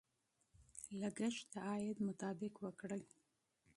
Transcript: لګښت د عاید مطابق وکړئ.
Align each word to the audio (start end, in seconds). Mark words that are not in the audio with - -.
لګښت 1.01 1.45
د 1.51 1.53
عاید 1.67 1.97
مطابق 2.07 2.53
وکړئ. 2.59 3.03